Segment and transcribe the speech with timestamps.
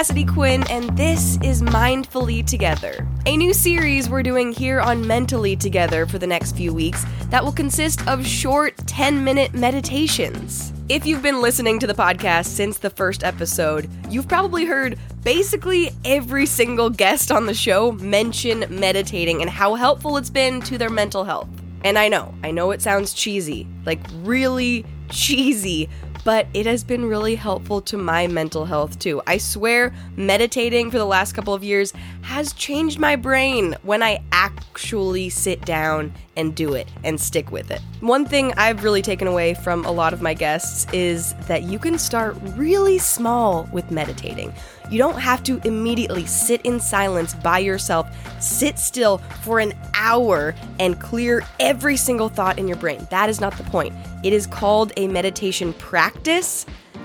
[0.00, 5.54] Cassidy Quinn, and this is Mindfully Together, a new series we're doing here on Mentally
[5.54, 10.72] Together for the next few weeks that will consist of short 10 minute meditations.
[10.88, 15.90] If you've been listening to the podcast since the first episode, you've probably heard basically
[16.06, 20.88] every single guest on the show mention meditating and how helpful it's been to their
[20.88, 21.50] mental health.
[21.84, 25.90] And I know, I know it sounds cheesy, like really cheesy,
[26.24, 29.22] but it has been really helpful to my mental health too.
[29.26, 31.92] I swear, meditating for the last couple of years
[32.22, 37.70] has changed my brain when I actually sit down and do it and stick with
[37.70, 37.80] it.
[38.00, 41.78] One thing I've really taken away from a lot of my guests is that you
[41.78, 44.52] can start really small with meditating.
[44.90, 48.08] You don't have to immediately sit in silence by yourself,
[48.40, 53.06] sit still for an hour, and clear every single thought in your brain.
[53.10, 53.94] That is not the point.
[54.24, 56.09] It is called a meditation practice,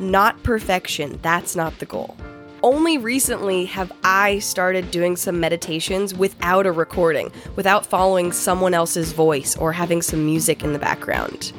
[0.00, 1.18] not perfection.
[1.22, 2.16] That's not the goal.
[2.62, 9.12] Only recently have I started doing some meditations without a recording, without following someone else's
[9.12, 11.52] voice or having some music in the background.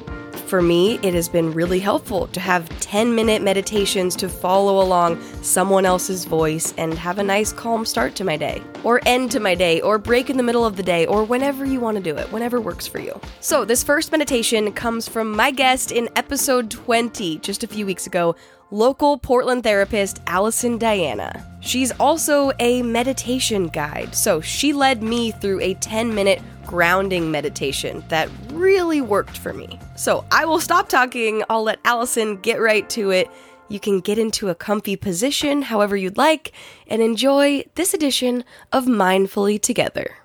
[0.50, 5.22] For me, it has been really helpful to have 10 minute meditations to follow along
[5.44, 9.39] someone else's voice and have a nice calm start to my day, or end to
[9.39, 12.03] my day, or break in the middle of the day, or whenever you want to
[12.03, 13.22] do it, whenever works for you.
[13.42, 18.08] So, this first meditation comes from my guest in episode 20, just a few weeks
[18.08, 18.36] ago,
[18.72, 21.45] local Portland therapist Allison Diana.
[21.61, 28.03] She's also a meditation guide, so she led me through a 10 minute grounding meditation
[28.09, 29.79] that really worked for me.
[29.95, 33.27] So I will stop talking, I'll let Allison get right to it.
[33.69, 36.51] You can get into a comfy position however you'd like
[36.85, 40.15] and enjoy this edition of Mindfully Together.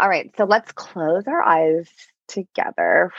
[0.00, 1.86] All right, so let's close our eyes
[2.26, 3.12] together.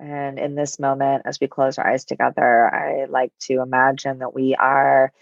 [0.00, 4.34] And in this moment, as we close our eyes together, I like to imagine that
[4.34, 5.12] we are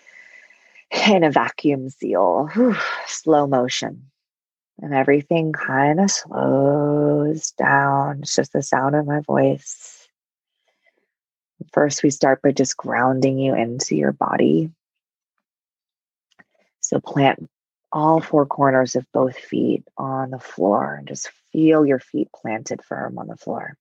[1.09, 2.49] in a vacuum seal,
[3.07, 4.10] slow motion.
[4.83, 8.21] And everything kind of slows down.
[8.23, 10.09] It's just the sound of my voice.
[11.73, 14.71] First, we start by just grounding you into your body.
[16.81, 17.49] So plant
[17.93, 22.83] all four corners of both feet on the floor and just feel your feet planted
[22.83, 23.77] firm on the floor.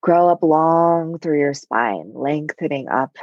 [0.00, 3.16] Grow up long through your spine, lengthening up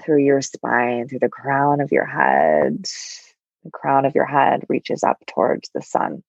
[0.00, 2.86] through your spine, through the crown of your head.
[3.64, 6.22] The crown of your head reaches up towards the sun.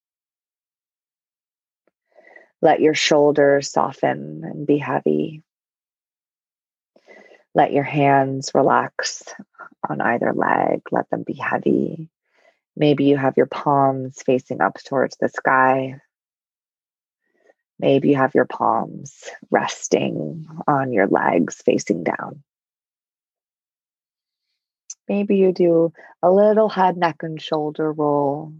[2.62, 5.44] Let your shoulders soften and be heavy.
[7.54, 9.24] Let your hands relax
[9.88, 10.82] on either leg.
[10.92, 12.10] Let them be heavy.
[12.76, 16.02] Maybe you have your palms facing up towards the sky.
[17.80, 22.44] Maybe you have your palms resting on your legs facing down.
[25.08, 28.54] Maybe you do a little head, neck, and shoulder roll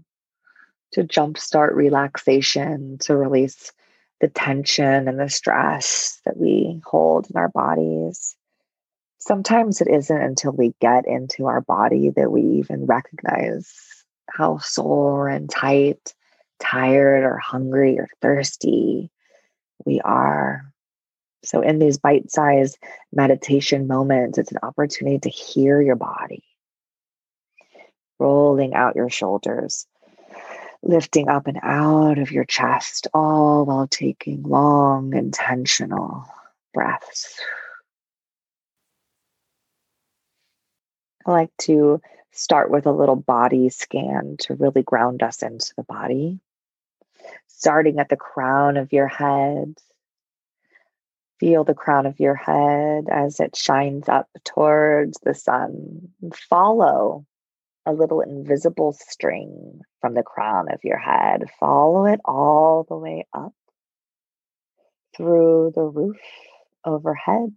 [0.94, 3.72] to jumpstart relaxation, to release
[4.22, 8.36] the tension and the stress that we hold in our bodies.
[9.18, 13.74] Sometimes it isn't until we get into our body that we even recognize
[14.30, 16.14] how sore and tight
[16.60, 19.10] tired or hungry or thirsty
[19.86, 20.72] we are.
[21.46, 22.78] So, in these bite sized
[23.14, 26.44] meditation moments, it's an opportunity to hear your body,
[28.20, 29.88] rolling out your shoulders,
[30.84, 36.26] lifting up and out of your chest, all while taking long, intentional
[36.74, 37.40] breaths.
[41.26, 42.02] I like to
[42.32, 46.40] start with a little body scan to really ground us into the body
[47.48, 49.76] starting at the crown of your head.
[51.40, 56.10] Feel the crown of your head as it shines up towards the sun.
[56.50, 57.26] Follow
[57.86, 61.44] a little invisible string from the crown of your head.
[61.60, 63.54] Follow it all the way up
[65.16, 66.18] through the roof
[66.84, 67.54] overhead,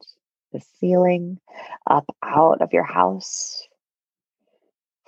[0.52, 1.38] the ceiling,
[1.86, 3.68] up out of your house,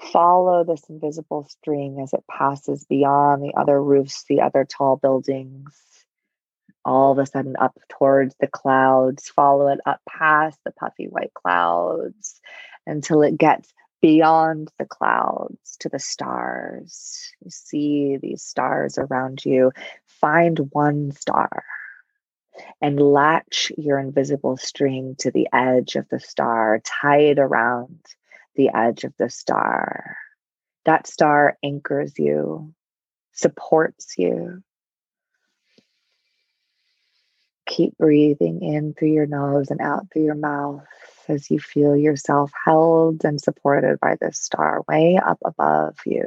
[0.00, 5.75] follow this invisible string as it passes beyond the other roofs, the other tall buildings,
[6.85, 11.35] all of a sudden up towards the clouds, follow it up past the puffy white
[11.35, 12.41] clouds
[12.87, 17.32] until it gets beyond the clouds to the stars.
[17.44, 19.73] You see these stars around you.
[20.06, 21.65] Find one star
[22.81, 28.00] and latch your invisible string to the edge of the star, tie it around
[28.56, 30.17] the edge of the star.
[30.85, 32.75] That star anchors you,
[33.33, 34.62] supports you.
[37.70, 40.84] Keep breathing in through your nose and out through your mouth
[41.28, 46.26] as you feel yourself held and supported by this star way up above you,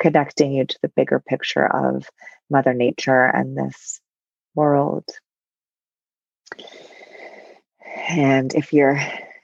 [0.00, 2.08] connecting you to the bigger picture of
[2.48, 4.00] Mother Nature and this
[4.54, 5.04] world.
[8.08, 8.98] And if you're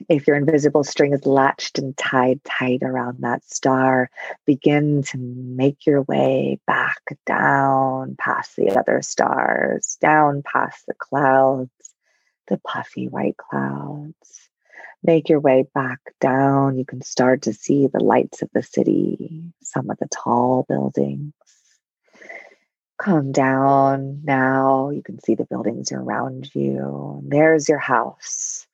[0.08, 4.10] if your invisible string is latched and tied tight around that star,
[4.46, 11.70] begin to make your way back down past the other stars, down past the clouds,
[12.48, 14.48] the puffy white clouds.
[15.04, 16.78] Make your way back down.
[16.78, 21.32] You can start to see the lights of the city, some of the tall buildings.
[22.98, 24.90] Come down now.
[24.90, 27.20] You can see the buildings around you.
[27.24, 28.68] There's your house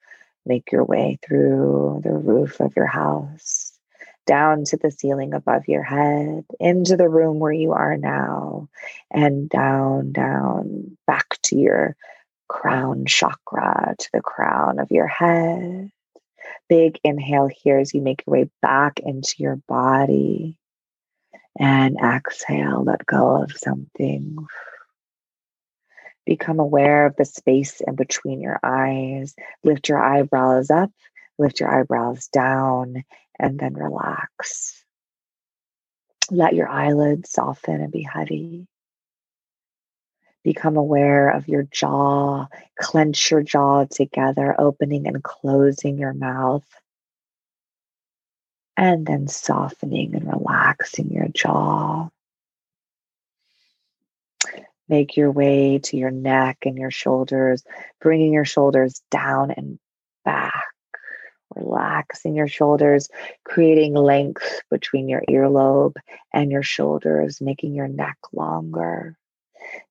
[0.47, 3.79] Make your way through the roof of your house,
[4.27, 8.69] down to the ceiling above your head, into the room where you are now,
[9.11, 11.97] and down, down, back to your
[12.49, 15.91] crown chakra, to the crown of your head.
[16.69, 20.57] Big inhale here as you make your way back into your body.
[21.59, 24.47] And exhale, let go of something
[26.29, 29.35] Become aware of the space in between your eyes.
[29.65, 30.91] Lift your eyebrows up,
[31.39, 33.03] lift your eyebrows down,
[33.39, 34.85] and then relax.
[36.31, 38.67] Let your eyelids soften and be heavy.
[40.45, 42.49] Become aware of your jaw.
[42.79, 46.69] Clench your jaw together, opening and closing your mouth.
[48.77, 52.11] And then softening and relaxing your jaw.
[54.89, 57.63] Make your way to your neck and your shoulders,
[58.01, 59.79] bringing your shoulders down and
[60.25, 60.65] back,
[61.55, 63.09] relaxing your shoulders,
[63.45, 65.97] creating length between your earlobe
[66.33, 69.17] and your shoulders, making your neck longer.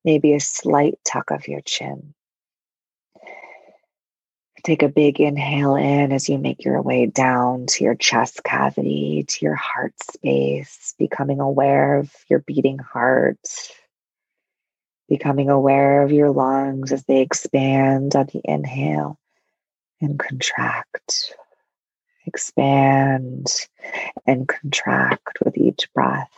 [0.04, 2.14] Maybe a slight tuck of your chin.
[4.64, 9.24] Take a big inhale in as you make your way down to your chest cavity,
[9.28, 13.38] to your heart space, becoming aware of your beating heart
[15.08, 19.18] becoming aware of your lungs as they expand on the inhale
[20.02, 21.34] and contract.
[22.26, 23.48] Expand
[24.26, 26.32] and contract with each breath.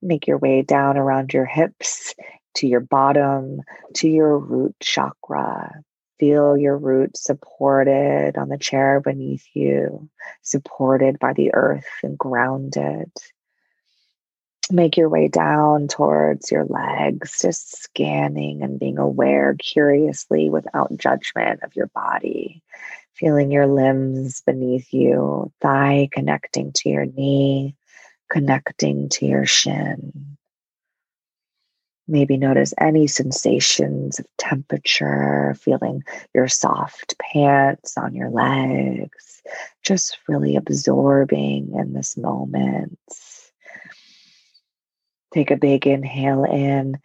[0.00, 2.14] Make your way down around your hips
[2.56, 3.62] to your bottom,
[3.94, 5.82] to your root chakra.
[6.20, 10.08] Feel your root supported on the chair beneath you,
[10.42, 13.10] supported by the earth and grounded
[14.72, 21.60] make your way down towards your legs, just scanning and being aware curiously without judgment
[21.62, 22.62] of your body.
[23.14, 27.76] Feeling your limbs beneath you, thigh connecting to your knee,
[28.30, 30.36] connecting to your shin.
[32.08, 36.02] Maybe notice any sensations of temperature, feeling
[36.34, 39.42] your soft pants on your legs,
[39.82, 42.98] just really absorbing in this moment
[45.32, 46.98] Take a big inhale in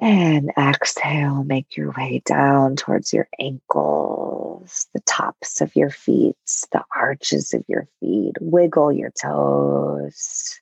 [0.00, 1.44] and exhale.
[1.44, 6.36] Make your way down towards your ankles, the tops of your feet,
[6.72, 8.34] the arches of your feet.
[8.40, 10.60] Wiggle your toes.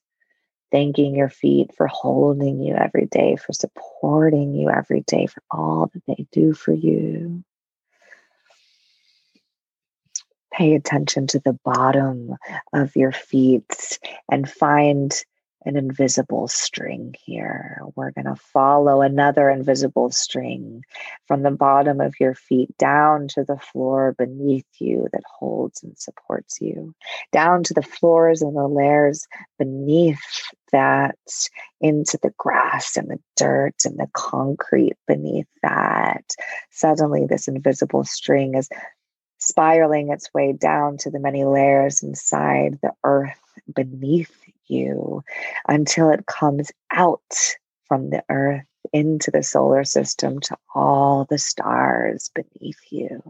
[0.70, 5.90] Thanking your feet for holding you every day, for supporting you every day, for all
[5.94, 7.44] that they do for you.
[10.52, 12.37] Pay attention to the bottom
[12.73, 13.99] of your feet
[14.30, 15.25] and find
[15.64, 17.80] an invisible string here.
[17.94, 20.85] We're going to follow another invisible string
[21.26, 25.97] from the bottom of your feet down to the floor beneath you that holds and
[25.99, 26.94] supports you,
[27.33, 29.26] down to the floors and the layers
[29.59, 30.21] beneath
[30.73, 31.16] that,
[31.80, 36.25] into the grass and the dirt and the concrete beneath that.
[36.71, 38.68] Suddenly, this invisible string is
[39.38, 43.40] spiraling its way down to the many layers inside the earth
[43.75, 45.23] beneath you
[45.68, 47.56] until it comes out
[47.87, 53.23] from the earth into the solar system to all the stars beneath you.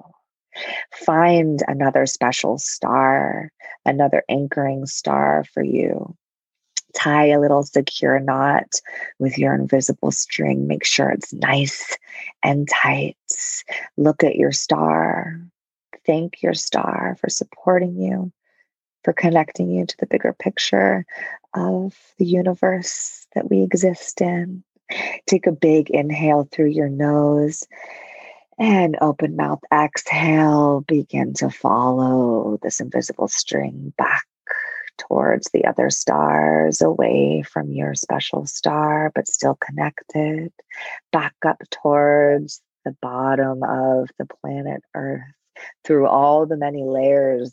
[0.93, 3.51] Find another special star,
[3.85, 6.17] another anchoring star for you.
[6.95, 8.81] Tie a little secure knot
[9.19, 10.69] with your invisible string.
[10.69, 11.97] Make sure it's nice
[12.45, 13.17] and tight.
[13.97, 15.41] Look at your star.
[16.07, 18.33] Thank your star for supporting you
[19.05, 21.07] for connecting you to the bigger picture
[21.53, 24.65] of the universe that we exist in.
[25.27, 27.65] Take a big inhale through your nose
[28.59, 30.81] and open mouth exhale.
[30.81, 34.25] Begin to follow this invisible string back
[34.97, 40.53] towards the other stars, away from your special star, but still connected.
[41.13, 45.23] Back up towards the bottom of the planet Earth
[45.85, 47.53] through all the many layers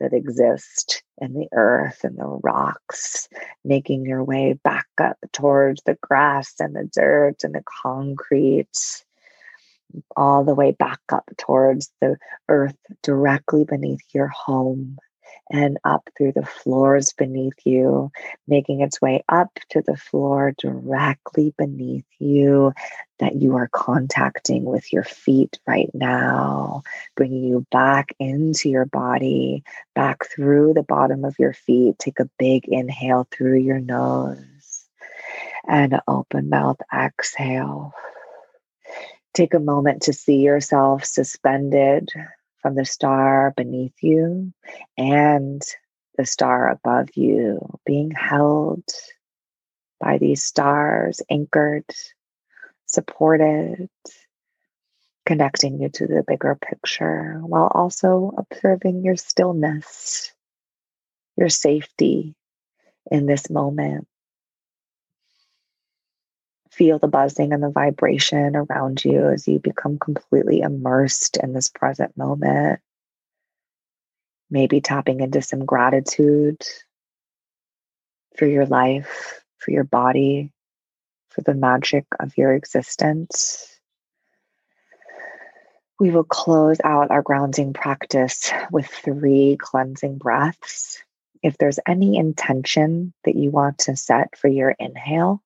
[0.00, 3.28] that exist in the earth and the rocks,
[3.64, 9.04] making your way back up towards the grass and the dirt and the concrete,
[10.16, 12.16] all the way back up towards the
[12.48, 14.98] earth directly beneath your home
[15.50, 18.10] and up through the floors beneath you,
[18.46, 22.72] making its way up to the floor directly beneath you
[23.18, 26.82] that you are contacting with your feet right now,
[27.16, 29.62] bringing you back into your body,
[29.94, 31.98] back through the bottom of your feet.
[31.98, 34.84] Take a big inhale through your nose
[35.68, 37.92] and open mouth exhale.
[39.34, 42.08] Take a moment to see yourself suspended
[42.62, 44.52] from the star beneath you
[44.96, 45.62] and
[46.16, 48.84] the star above you, being held
[50.00, 51.84] by these stars, anchored,
[52.86, 53.88] supported,
[55.24, 60.32] connecting you to the bigger picture while also observing your stillness,
[61.36, 62.34] your safety
[63.10, 64.08] in this moment.
[66.80, 71.68] Feel the buzzing and the vibration around you as you become completely immersed in this
[71.68, 72.80] present moment.
[74.50, 76.56] Maybe tapping into some gratitude
[78.34, 80.52] for your life, for your body,
[81.28, 83.78] for the magic of your existence.
[85.98, 91.02] We will close out our grounding practice with three cleansing breaths.
[91.42, 95.42] If there's any intention that you want to set for your inhale,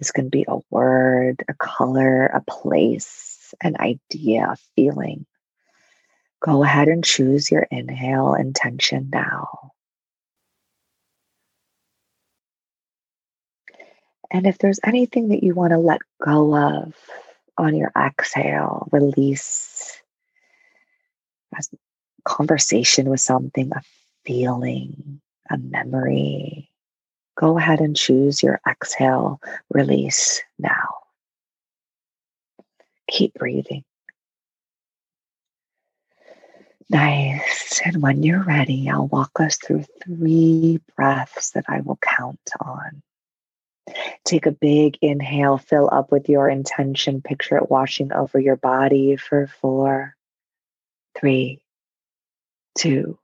[0.00, 5.26] this can be a word, a color, a place, an idea, a feeling.
[6.40, 9.72] Go ahead and choose your inhale intention now.
[14.30, 16.94] And if there's anything that you want to let go of
[17.58, 20.00] on your exhale, release
[21.54, 21.62] a
[22.24, 23.82] conversation with something, a
[24.24, 26.69] feeling, a memory,
[27.36, 30.98] Go ahead and choose your exhale release now.
[33.08, 33.84] Keep breathing.
[36.90, 37.80] Nice.
[37.84, 43.02] And when you're ready, I'll walk us through three breaths that I will count on.
[44.24, 49.14] Take a big inhale, fill up with your intention, picture it washing over your body
[49.16, 50.16] for four,
[51.16, 51.60] three,
[52.76, 53.16] two,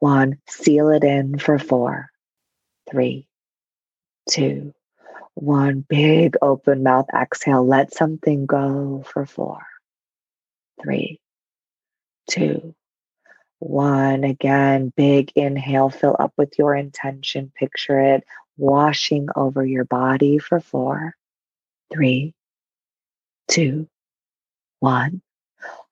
[0.00, 0.38] one.
[0.48, 2.10] Seal it in for four,
[2.90, 3.27] three,
[4.28, 4.74] two,
[5.34, 5.84] one.
[5.88, 7.66] Big open mouth exhale.
[7.66, 9.60] Let something go for four,
[10.82, 11.20] three,
[12.28, 12.74] two,
[13.58, 14.24] one.
[14.24, 15.90] Again, big inhale.
[15.90, 17.52] Fill up with your intention.
[17.56, 18.24] Picture it
[18.56, 21.14] washing over your body for four,
[21.92, 22.34] three,
[23.46, 23.88] two,
[24.80, 25.22] one.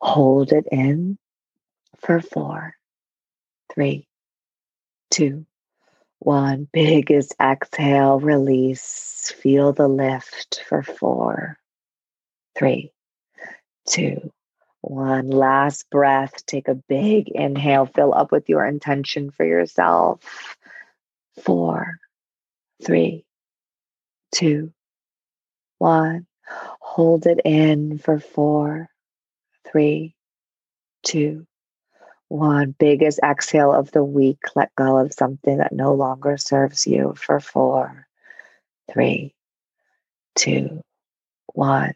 [0.01, 1.17] Hold it in
[1.99, 2.75] for four,
[3.73, 4.07] three,
[5.11, 5.47] two,
[6.19, 9.33] one big exhale, release.
[9.43, 11.59] Feel the lift for four,
[12.57, 12.93] three,
[13.89, 14.33] two,
[14.81, 15.29] one.
[15.29, 16.45] Last breath.
[16.47, 17.87] Take a big inhale.
[17.87, 20.57] Fill up with your intention for yourself.
[21.43, 21.99] Four,
[22.83, 23.25] three,
[24.33, 24.73] two,
[25.79, 26.27] one.
[26.81, 28.89] Hold it in for four,
[29.71, 30.15] three,
[31.03, 31.47] two,
[32.29, 34.39] one biggest exhale of the week.
[34.55, 38.07] Let go of something that no longer serves you for four,
[38.93, 39.35] three,
[40.35, 40.83] two,
[41.53, 41.95] one.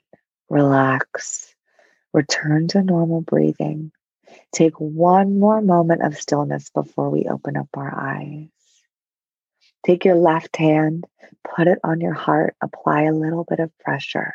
[0.49, 1.54] Relax.
[2.12, 3.92] Return to normal breathing.
[4.52, 8.49] Take one more moment of stillness before we open up our eyes.
[9.84, 11.04] Take your left hand,
[11.44, 14.34] put it on your heart, apply a little bit of pressure.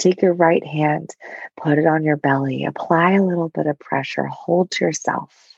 [0.00, 1.14] Take your right hand,
[1.58, 5.54] put it on your belly, apply a little bit of pressure, hold to yourself.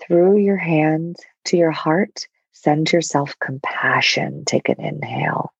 [0.00, 1.16] Through your hand
[1.46, 4.44] to your heart, send yourself compassion.
[4.44, 5.52] Take an inhale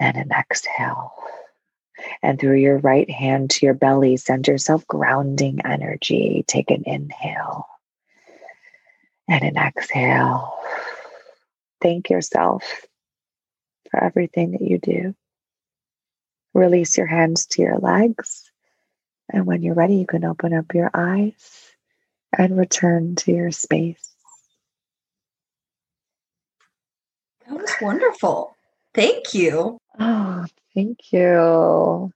[0.00, 1.14] and an exhale.
[2.20, 6.44] And through your right hand to your belly, send yourself grounding energy.
[6.48, 7.68] Take an inhale
[9.28, 10.58] and an exhale.
[11.80, 12.86] Thank yourself
[13.90, 15.14] for everything that you do.
[16.54, 18.50] Release your hands to your legs.
[19.32, 21.72] And when you're ready, you can open up your eyes
[22.36, 24.10] and return to your space.
[27.46, 28.56] That was wonderful.
[28.94, 29.78] Thank you.
[29.98, 30.44] Oh,
[30.74, 32.12] thank you.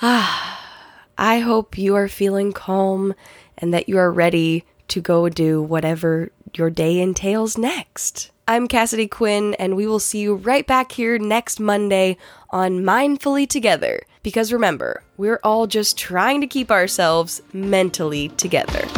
[0.00, 3.14] Ah, I hope you are feeling calm
[3.56, 8.30] and that you are ready to go do whatever your day entails next.
[8.50, 12.16] I'm Cassidy Quinn, and we will see you right back here next Monday
[12.48, 14.00] on Mindfully Together.
[14.22, 18.88] Because remember, we're all just trying to keep ourselves mentally together.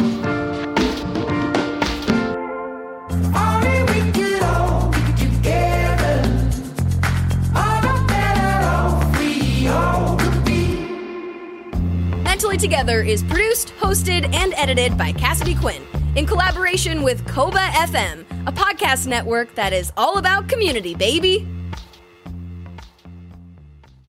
[12.23, 18.25] Mentally Together is produced, hosted, and edited by Cassidy Quinn in collaboration with Koba FM,
[18.45, 21.47] a podcast network that is all about community, baby.